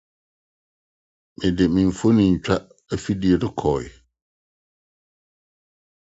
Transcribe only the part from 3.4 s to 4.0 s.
no kɔe.